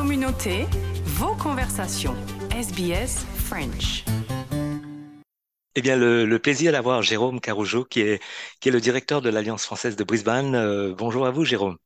[0.00, 0.64] communauté,
[1.04, 2.14] vos conversations.
[2.58, 4.02] SBS French.
[5.74, 8.22] Eh bien, le, le plaisir d'avoir Jérôme Carougeau, qui est,
[8.60, 10.54] qui est le directeur de l'Alliance française de Brisbane.
[10.54, 11.76] Euh, bonjour à vous, Jérôme.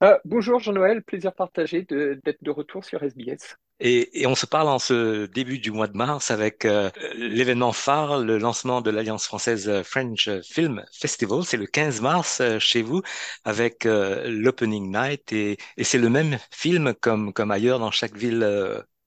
[0.00, 3.56] Ah, bonjour Jean-Noël, plaisir partagé de- d'être de retour sur SBS.
[3.86, 8.18] Et, on se parle en ce début du mois de mars avec euh, l'événement phare,
[8.18, 11.42] le lancement de l'Alliance française euh, French Film Festival.
[11.44, 13.02] C'est le 15 mars euh, chez vous
[13.44, 18.48] avec l'Opening Night et, c'est le même film comme, ailleurs dans chaque ville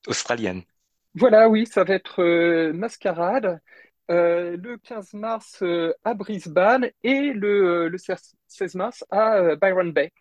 [0.06, 0.62] australienne.
[1.16, 3.60] Voilà, oui, ça va être Mascarade
[4.10, 5.64] le 15 mars
[6.04, 10.12] à Brisbane et le, euh, le 16 mars à Byron Bay.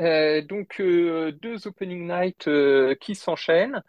[0.00, 3.82] Euh, donc euh, deux opening nights euh, qui s'enchaînent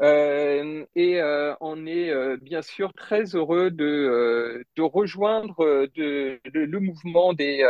[0.00, 1.20] et
[1.60, 7.62] on est bien sûr très heureux de, rejoindre le mouvement des,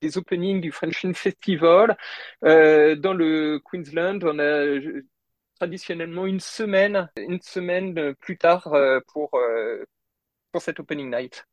[0.00, 1.96] des openings du French Film Festival.
[2.42, 4.80] Dans le Queensland, on a
[5.58, 8.74] traditionnellement une semaine, une semaine plus tard
[9.12, 9.38] pour,
[10.50, 11.46] pour cet opening night.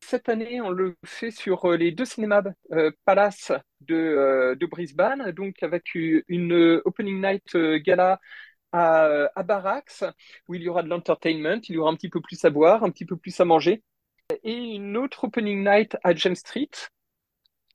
[0.00, 4.66] Cette année, on le fait sur euh, les deux cinémas euh, Palace de, euh, de
[4.66, 8.20] Brisbane, donc avec une opening night gala
[8.72, 10.04] à, à Barracks,
[10.48, 12.84] où il y aura de l'entertainment, il y aura un petit peu plus à boire,
[12.84, 13.82] un petit peu plus à manger,
[14.44, 16.70] et une autre opening night à James Street,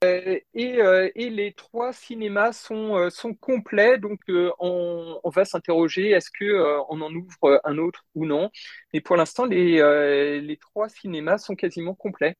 [0.02, 3.08] et, euh, et les trois cinémas sont, euh,
[3.40, 8.50] complets, donc euh, on, va s'interroger est-ce euh, on en ouvre un autre ou non?
[8.92, 12.36] Mais pour l'instant, les, euh, trois cinémas sont quasiment complets.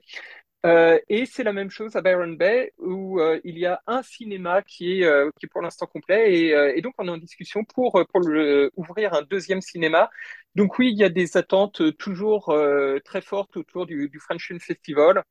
[0.65, 4.03] Euh, et c'est la même chose à Byron Bay où euh, il y a un
[4.03, 7.99] cinéma qui est, euh, pour l'instant complet et, euh, donc on est en discussion pour,
[7.99, 10.09] euh, ouvrir un deuxième cinéma.
[10.55, 14.47] Donc oui, il y a des attentes euh, toujours euh, très fortes autour du French
[14.47, 15.25] Film Festival.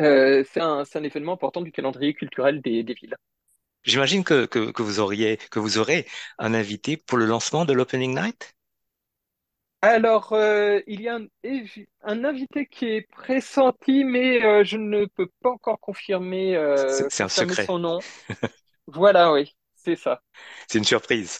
[0.00, 3.16] Euh, c'est un, événement important du calendrier culturel des, des villes.
[3.82, 6.06] J'imagine que, que, que vous auriez, que vous aurez
[6.38, 8.54] un invité pour le lancement de l'Opening Night?
[9.82, 11.18] Alors, euh, il y a
[12.02, 16.54] un, invité qui est pressenti, mais euh, je ne peux pas encore confirmer,
[17.10, 17.66] C'est un secret.
[17.66, 17.98] son nom.
[18.86, 20.22] Voilà, oui, c'est ça.
[20.68, 21.38] C'est une surprise.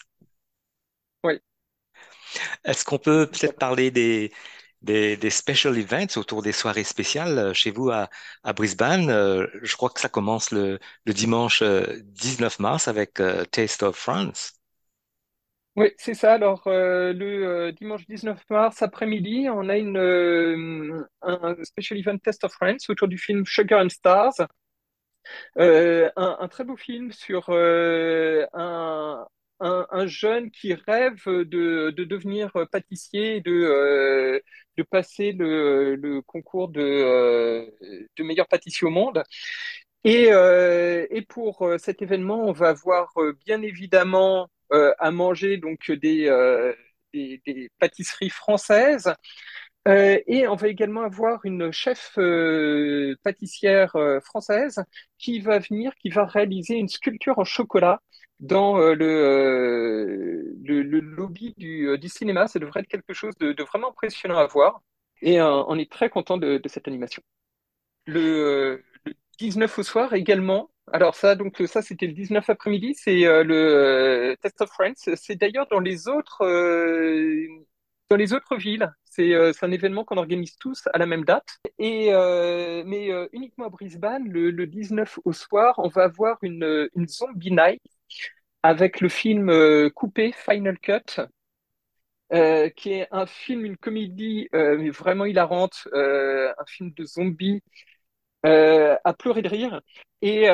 [1.22, 1.40] Oui,
[2.64, 4.32] Est-ce qu'on peut peut-être parler des,
[4.84, 8.08] des, special events autour des soirées spéciales euh, chez vous à,
[8.54, 9.10] Brisbane?
[9.10, 13.96] Euh, je crois que ça commence le, dimanche euh, 19 mars avec euh, Taste of
[13.96, 14.54] France.
[15.76, 16.34] Oui, c'est ça.
[16.34, 22.18] Alors, euh, le euh, dimanche 19 mars après-midi, on a une, euh, un special event
[22.18, 24.34] Test of Friends autour du film Sugar and Stars.
[25.58, 29.26] Euh, un, très beau film sur euh, un,
[29.60, 34.40] un, un jeune qui rêve de, de devenir pâtissier de, euh,
[34.76, 37.70] de passer le, le concours de, euh,
[38.16, 39.22] de meilleur pâtissier au monde.
[40.04, 43.12] Et, euh, et pour cet événement, on va avoir
[43.46, 46.28] bien évidemment à manger donc des,
[47.12, 49.14] des, pâtisseries françaises.
[49.86, 52.18] Et on va également avoir une chef
[53.22, 53.92] pâtissière
[54.24, 54.82] française
[55.18, 58.00] qui va venir, qui va réaliser une sculpture en chocolat
[58.40, 62.48] dans euh, le, euh, le, lobby du, euh, du cinéma.
[62.48, 64.82] Ça devrait être quelque chose de, vraiment impressionnant à voir.
[65.22, 67.22] Et on est très content de, cette animation.
[68.04, 70.70] Le, le 19 au soir également.
[70.92, 72.94] Alors ça, donc ça, c'était le 19 après-midi.
[72.94, 75.14] C'est le Test of Friends.
[75.14, 76.44] C'est d'ailleurs dans les autres,
[78.10, 78.92] dans les autres villes.
[79.04, 81.58] C'est un événement qu'on organise tous à la même date.
[81.78, 82.10] Et
[82.84, 87.80] mais uniquement à Brisbane, le, le 19 au soir, on va avoir une zombie night
[88.64, 91.20] avec le film euh, coupé Final Cut.
[92.32, 97.62] euh, qui est un film, une comédie euh, vraiment hilarante, un film de zombies
[98.42, 99.80] à pleurer de rire.
[100.22, 100.48] Et,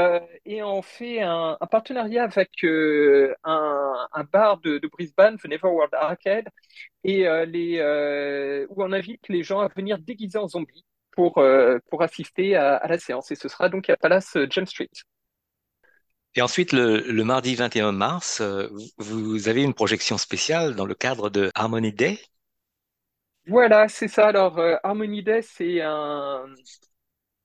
[0.62, 6.48] on fait un, partenariat avec un, bar de, Brisbane, The Never World Arcade,
[7.04, 7.28] et
[8.68, 11.42] où on invite les gens à venir déguisés en zombies pour,
[11.88, 13.30] pour assister à, la séance.
[13.30, 14.90] Et ce sera donc à Palace James Street.
[16.36, 18.68] Et ensuite, le, mardi 21 mars, euh,
[18.98, 22.18] vous, avez une projection spéciale dans le cadre de Harmony Day?
[23.46, 24.28] Voilà, c'est ça.
[24.28, 26.44] Alors, euh, Harmony Day, c'est un,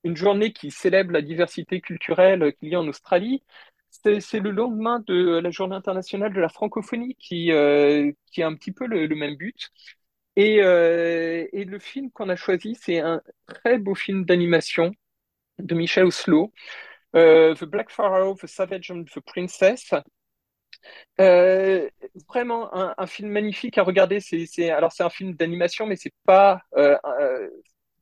[0.05, 3.43] une journée qui célèbre la diversité culturelle qu'il y a en Australie.
[3.89, 8.71] C'est le lendemain de la Journée internationale de la francophonie qui, euh, a un petit
[8.71, 9.71] peu le, même but.
[10.35, 14.91] Et, euh, et le film qu'on a choisi, c'est un très beau film d'animation
[15.59, 16.53] de Michel Oslo,
[17.15, 19.93] The Black Pharaoh, The Savage and the Princess.
[21.19, 21.89] Euh,
[22.27, 24.19] vraiment un, film magnifique à regarder.
[24.19, 27.49] C'est, alors c'est un film d'animation, mais c'est pas, euh, euh,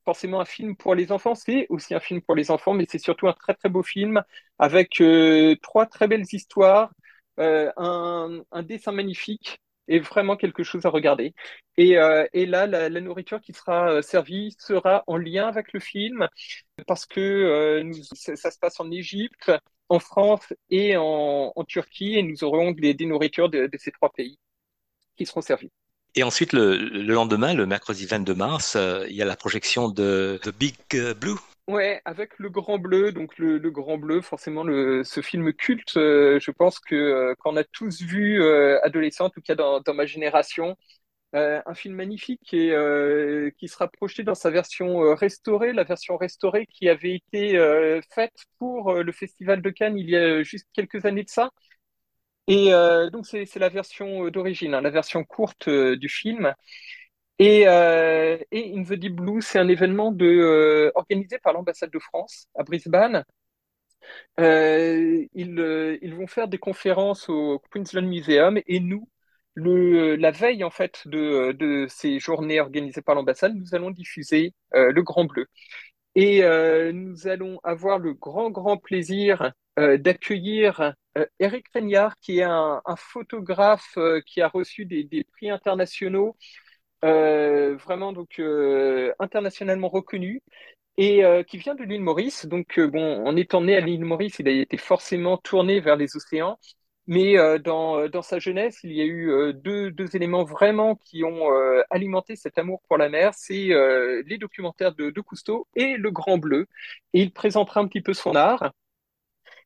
[0.05, 2.99] forcément un film pour les enfants, c'est aussi un film pour les enfants, mais c'est
[2.99, 4.23] surtout un très très beau film
[4.59, 6.91] avec euh, trois très belles histoires,
[7.39, 11.33] euh, un dessin magnifique et vraiment quelque chose à regarder.
[11.77, 15.79] Et, euh, et là, la, nourriture qui sera euh, servie sera en lien avec le
[15.79, 16.27] film
[16.87, 19.51] parce que euh, ça, se passe en Égypte,
[19.89, 24.11] en France et en, en Turquie et nous aurons des, des nourritures de, ces trois
[24.11, 24.37] pays
[25.17, 25.71] qui seront servies.
[26.15, 28.77] Et ensuite, le, le lendemain, le mercredi 22 mars,
[29.09, 30.75] il y a la projection de The Big
[31.19, 31.39] Blue.
[31.69, 35.95] Ouais, avec le Grand Bleu, donc le, le Grand Bleu, forcément le, ce film culte,
[35.95, 39.81] euh, je pense que euh, qu'on a tous vu euh, adolescents, en tout cas dans,
[39.93, 40.75] ma génération,
[41.35, 42.71] euh, un film magnifique et
[43.57, 47.57] qui sera projeté dans sa version restaurée, la version restaurée qui avait été
[48.13, 51.51] faite pour le Festival de Cannes il y a juste quelques années de ça.
[52.47, 52.71] Et
[53.11, 56.53] donc c'est la version d'origine, hein, la version courte du film.
[57.45, 61.99] Et, euh, et In the Deep Blue, c'est un événement euh, organisé par l'ambassade de
[61.99, 63.25] France à Brisbane.
[64.39, 69.09] Euh, ils, vont faire des conférences au Queensland Museum et nous,
[69.57, 75.25] la veille en fait de, ces journées organisées par l'ambassade, nous allons diffuser le Grand
[75.25, 75.47] Bleu.
[76.15, 76.43] Et
[76.93, 80.93] nous allons avoir le grand, grand plaisir d'accueillir
[81.39, 83.97] Eric Reignard, qui est un, photographe
[84.27, 86.37] qui a reçu des, prix internationaux
[87.03, 90.41] vraiment donc euh, internationalement reconnu
[90.97, 92.45] et euh, qui vient de l'île Maurice.
[92.47, 95.95] Donc euh, bon, en étant né à l'île Maurice, il a été forcément tourné vers
[95.97, 96.57] les océans.
[97.07, 100.95] Mais euh, dans, dans sa jeunesse, il y a eu euh, deux, deux éléments vraiment
[100.95, 103.33] qui ont euh, alimenté cet amour pour la mer.
[103.35, 106.67] C'est euh, les documentaires de, de Cousteau et Le Grand Bleu.
[107.13, 108.71] Et il présentera un petit peu son art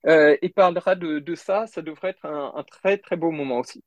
[0.07, 1.67] euh, et parlera de, de ça.
[1.67, 3.83] Ça devrait être un, un très très beau moment aussi.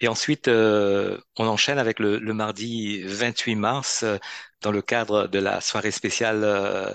[0.00, 4.16] Et ensuite, euh, on enchaîne avec le, mardi 28 mars, euh,
[4.60, 6.90] dans le cadre de la soirée spéciale euh,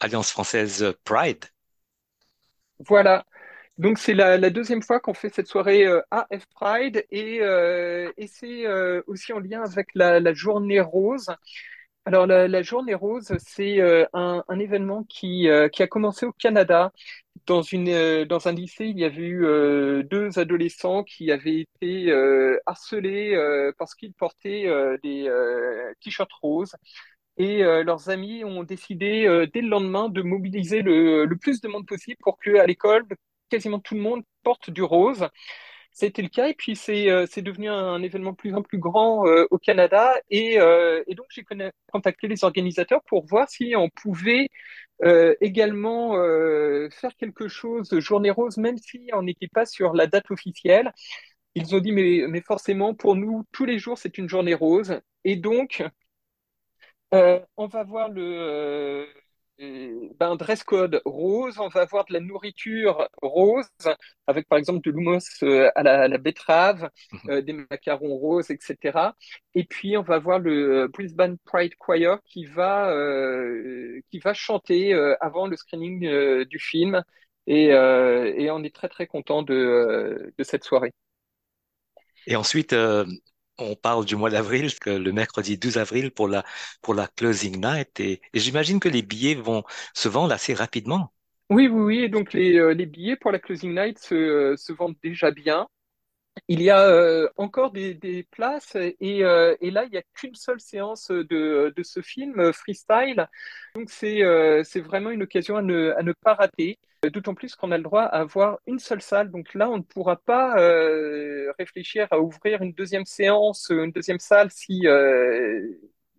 [0.00, 1.44] Alliance française Pride.
[2.80, 3.24] Voilà.
[3.78, 7.40] Donc c'est la, deuxième fois qu'on fait cette soirée AF Pride et,
[8.26, 8.66] c'est
[9.06, 11.30] aussi en lien avec la, journée rose.
[12.04, 13.80] Alors la, journée rose, c'est
[14.12, 16.92] un, événement qui a commencé au Canada.
[17.50, 22.58] Euh, dans un lycée, il y avait eu euh, deux adolescents qui avaient été euh,
[22.66, 23.36] harcelés
[23.78, 24.66] parce qu'ils portaient
[25.02, 25.28] des
[26.00, 26.74] t-shirts roses.
[27.38, 31.86] Et leurs amis ont décidé dès le lendemain de mobiliser le, le plus de monde
[31.86, 33.04] possible pour que à l'école,
[33.50, 35.26] quasiment tout le monde porte du rose.
[35.92, 36.48] C'était le cas.
[36.48, 40.14] Et puis c'est euh, devenu un, événement plus en plus grand euh, au Canada.
[40.30, 41.44] Et, euh, et donc j'ai
[41.92, 44.48] contacté les organisateurs pour voir si on pouvait
[45.04, 50.06] euh, également euh, faire quelque chose Journée Rose, même si on n'était pas sur la
[50.06, 50.92] date officielle.
[51.54, 55.00] Ils ont dit mais, mais forcément pour nous tous les jours c'est une journée rose.
[55.24, 55.82] Et donc
[57.14, 59.06] euh, on va voir le
[59.58, 63.66] ben, dress code rose, on va avoir de la nourriture rose,
[64.26, 67.28] avec par exemple de l'hummus euh, à la, à la betterave, Mhm.
[67.28, 69.16] euh, des macarons roses, etc.
[69.54, 74.34] Et puis on va voir le euh, Brisbane Pride Choir qui va, euh, qui va
[74.34, 77.02] chanter euh, avant le screening du film.
[77.48, 80.92] Et, et on est très très content de, de cette soirée.
[82.26, 82.72] Et ensuite,
[83.58, 86.44] on parle du mois d'avril, le mercredi 12 avril pour la,
[86.80, 88.00] pour la closing night.
[88.00, 89.64] Et, j'imagine que les billets vont
[89.94, 91.12] se vendre assez rapidement.
[91.50, 91.98] Oui, oui, oui.
[92.04, 95.30] Et donc les, euh, les billets pour la closing night se, euh, se vendent déjà
[95.30, 95.66] bien.
[96.48, 100.34] Il y a euh, encore des, des places et, et là, il n'y a qu'une
[100.34, 103.28] seule séance de, de ce film freestyle.
[103.74, 104.22] Donc, c'est
[104.64, 106.78] c'est vraiment une occasion à ne, à ne pas rater.
[107.10, 109.30] D'autant plus qu'on a le droit à avoir une seule salle.
[109.30, 114.20] Donc là, on ne pourra pas euh, réfléchir à ouvrir une deuxième séance, une deuxième
[114.20, 115.60] salle si, euh,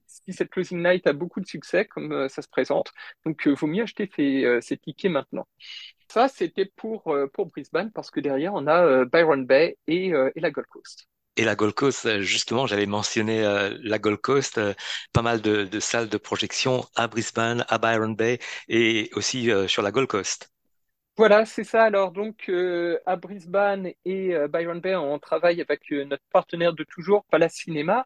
[0.08, 2.92] si cette closing night a beaucoup de succès, comme euh, ça se présente.
[3.25, 5.48] Donc, euh, vaut mieux acheter ces, euh, tickets maintenant.
[6.10, 10.32] Ça, c'était pour, euh, Brisbane parce que derrière, on a euh, Byron Bay et, euh,
[10.36, 11.08] la Gold Coast.
[11.36, 14.74] Et la Gold Coast, euh, justement, j'avais mentionné euh, la Gold Coast, euh,
[15.13, 19.82] pas mal de, salles de projection à Brisbane, à Byron Bay et aussi euh, sur
[19.82, 20.52] la Gold Coast.
[21.15, 21.84] Voilà, c'est ça.
[21.84, 26.74] Alors, donc, euh, à Brisbane et euh, Byron Bay, on travaille avec euh, notre partenaire
[26.74, 28.05] de toujours, Palace Cinéma.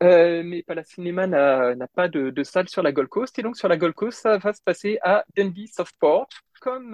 [0.00, 3.38] Mais Palace Cinéma n'a pas de, salle sur la Gold Coast.
[3.38, 6.28] Et donc, sur la Gold Coast, ça va se passer à Dundee Southport.
[6.60, 6.92] Comme,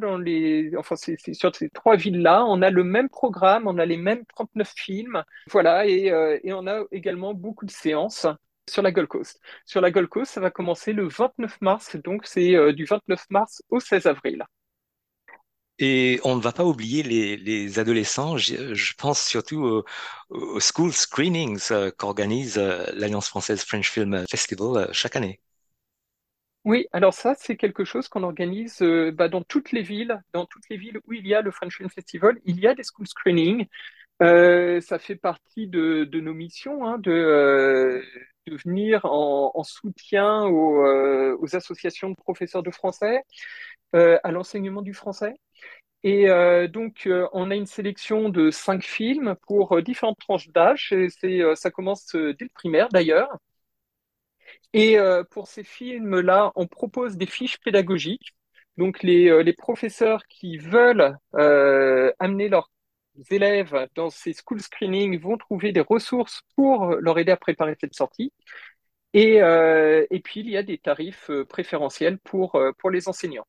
[0.00, 3.84] dans les, enfin, c'est sur ces trois villes-là, on a le même programme, on a
[3.86, 5.24] les mêmes 39 films.
[5.50, 6.06] Voilà, et,
[6.44, 8.26] et on a également beaucoup de séances
[8.68, 9.40] sur la Gold Coast.
[9.66, 13.62] Sur la Gold Coast, ça va commencer le 29 mars, donc c'est du 29 mars
[13.68, 14.44] au 16 avril.
[15.78, 18.36] Et on ne va pas oublier les, les adolescents.
[18.36, 19.84] Je, pense surtout
[20.30, 25.40] aux, school screenings euh, qu'organise euh, l'Alliance française French Film Festival euh, chaque année.
[26.64, 28.80] Oui, alors ça, c'est quelque chose qu'on organise
[29.14, 31.76] bah, dans toutes les villes, dans toutes les villes où il y a le French
[31.76, 33.66] Film Festival, il y a des school screenings.
[34.20, 38.04] Ça fait partie de, nos missions, hein, de,
[38.64, 43.24] venir en, en soutien aux, associations de professeurs de français,
[43.92, 45.34] à l'enseignement du français.
[46.04, 50.48] Et euh, donc, euh, on a une sélection de cinq films pour euh, différentes tranches
[50.50, 50.92] d'âge.
[50.92, 53.28] Euh, ça commence euh, dès le primaire d'ailleurs.
[54.74, 54.96] Et
[55.30, 58.34] pour ces films-là, on propose des fiches pédagogiques.
[58.78, 61.16] Donc, les, les professeurs qui veulent
[62.18, 62.70] amener leurs
[63.30, 67.94] élèves dans ces school screenings vont trouver des ressources pour leur aider à préparer cette
[67.94, 68.32] sortie.
[69.14, 73.46] Et, et puis, il y a des tarifs préférentiels pour, pour les enseignants.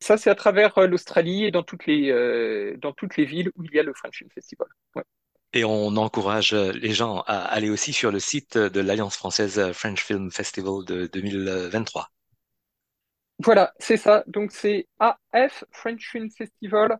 [0.00, 3.50] Ça, c'est à travers euh, l'Australie et dans toutes les, euh, dans toutes les villes
[3.56, 4.68] où il y a le French Film Festival.
[4.94, 5.04] Ouais.
[5.52, 9.72] Et on encourage euh, les gens à aller aussi sur le site de l'Alliance française
[9.72, 12.10] French Film Festival de 2023.
[13.38, 14.24] Voilà, c'est ça.
[14.26, 16.98] Donc, c'est AF French Film Festival.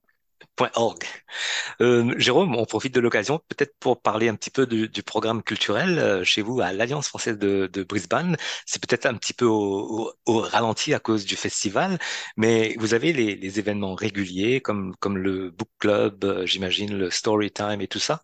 [1.80, 5.98] Euh, Jérôme, on profite de l'occasion peut-être pour parler un petit peu du, programme culturel
[5.98, 8.36] euh, chez vous à l'Alliance française de, Brisbane.
[8.66, 11.98] C'est peut-être un petit peu au, ralenti à cause du festival,
[12.36, 17.50] mais vous avez les, événements réguliers comme, comme le book club, euh, j'imagine, le story
[17.50, 18.22] time et tout ça?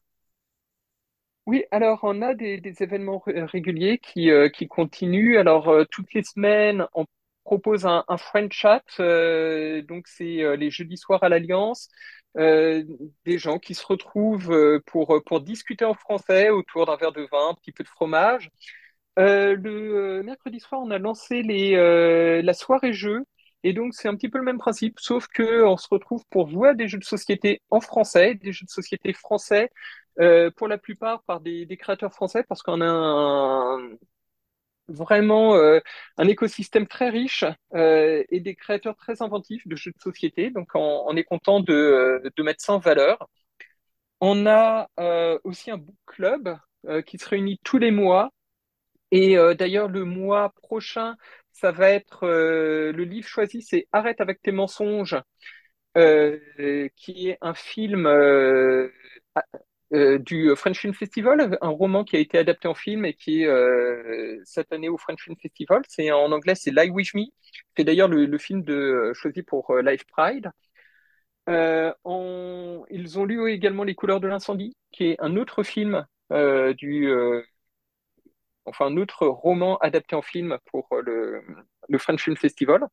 [1.46, 5.38] Oui, alors on a des, événements ré- réguliers qui, qui continuent.
[5.38, 7.04] Alors toutes les semaines, on
[7.44, 8.82] propose un, un French chat.
[9.00, 11.88] euh, donc c'est euh, les jeudis soirs à l'Alliance.
[12.38, 12.82] Euh,
[13.26, 17.50] des gens qui se retrouvent pour, pour discuter en français autour d'un verre de vin,
[17.50, 18.50] un petit peu de fromage.
[19.16, 23.24] Le mercredi soir, on a lancé les, la soirée jeux.
[23.64, 26.48] Et donc, c'est un petit peu le même principe, sauf que on se retrouve pour
[26.48, 29.70] jouer à des jeux de société en français, des jeux de société français,
[30.56, 33.78] pour la plupart par des, des créateurs français, parce qu'on a un,
[34.88, 35.80] vraiment euh,
[36.16, 40.50] un écosystème très riche euh, et des créateurs très inventifs de jeux de société.
[40.50, 43.28] Donc, on, est content de, euh, de mettre ça en valeur.
[44.20, 44.88] On a
[45.44, 46.56] aussi un book club
[47.06, 48.30] qui se réunit tous les mois
[49.10, 51.16] et d'ailleurs, le mois prochain,
[51.52, 55.16] ça va être le livre choisi, c'est Arrête avec tes mensonges,
[55.96, 58.06] qui est un film
[59.92, 63.14] euh, euh, du French Film Festival, un roman qui a été adapté en film et
[63.14, 65.82] qui est euh, cette année au French Film Festival.
[65.88, 67.24] C'est en anglais, c'est Lie With Me.
[67.76, 70.50] C'est d'ailleurs le, film de, choisi pour euh, Life Pride.
[71.48, 71.92] Euh,
[72.90, 77.42] ils ont lu également Les couleurs de l'incendie, qui est un autre film euh, euh,
[78.64, 81.40] enfin un autre roman adapté en film pour euh,
[81.88, 82.86] le French Film Festival.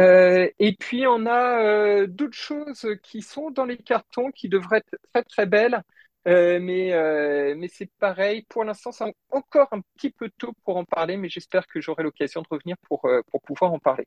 [0.00, 4.78] Euh, et puis on a euh, d'autres choses qui sont dans les cartons qui devraient
[4.78, 5.82] être très très belles,
[6.28, 8.44] Euh, mais, c'est pareil.
[8.48, 11.80] Pour l'instant, c'est en- encore un petit peu tôt pour en parler, mais j'espère que
[11.80, 13.06] j'aurai l'occasion de revenir pour,
[13.44, 14.04] pouvoir en parler.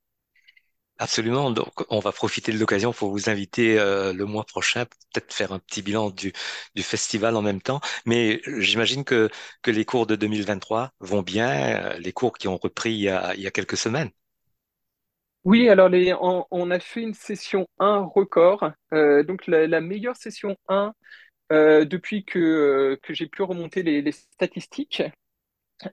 [0.99, 1.49] Absolument.
[1.49, 5.59] Donc, on va profiter de l'occasion pour vous inviter le mois prochain, peut-être faire un
[5.59, 6.31] petit bilan du,
[6.83, 7.81] festival en même temps.
[8.05, 9.29] Mais j'imagine que,
[9.65, 13.77] les cours de 2023 vont bien, les cours qui ont repris il y a quelques
[13.77, 14.11] semaines.
[15.45, 19.81] Oui, alors les, on, on a fait une session 1 record, euh, donc la, la
[19.81, 20.93] meilleure session 1
[21.51, 25.03] euh, depuis que, euh, que j'ai pu remonter les, les statistiques.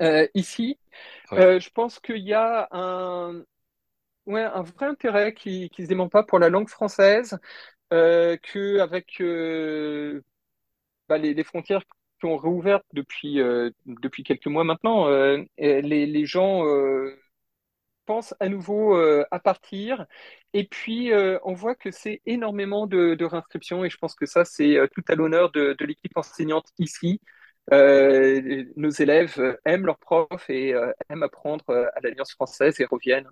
[0.03, 0.79] Euh, ici,
[1.33, 3.45] je pense qu'il y a un,
[4.27, 7.39] ouais, un vrai intérêt qui qui se dément pas pour la langue française,
[7.91, 10.23] que avec euh,
[11.09, 11.83] bah, les, les frontières
[12.21, 17.17] qui ont réouvert depuis euh, depuis quelques mois maintenant, euh, les les gens euh,
[18.41, 20.07] à nouveau euh, à partir.
[20.53, 24.27] Et puis euh, on voit que c'est énormément de, de réinscriptions et je pense que
[24.27, 27.21] ça c'est euh, tout à l'honneur de, l'équipe enseignante ici.
[27.71, 30.75] Nos élèves aiment leurs profs et
[31.09, 33.29] aiment apprendre à l'Alliance française et reviennent.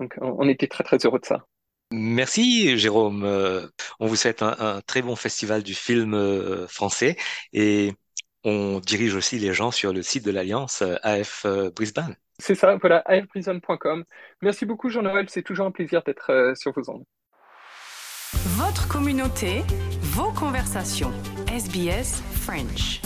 [0.00, 1.44] Donc, on, était très, très heureux de ça.
[1.92, 3.22] Merci, Jérôme.
[4.00, 7.16] On vous souhaite un, un très bon festival du film français
[7.52, 7.92] et
[8.42, 11.46] on dirige aussi les gens sur le site de l'Alliance AF
[11.76, 12.16] Brisbane.
[12.40, 14.04] C'est ça, voilà, afprison.com.
[14.42, 15.26] Merci beaucoup, Jean-Noël.
[15.28, 17.04] C'est toujours un plaisir d'être euh, sur vos ondes.
[18.56, 19.62] Votre communauté,
[20.00, 21.12] vos conversations.
[21.48, 23.00] SBS French.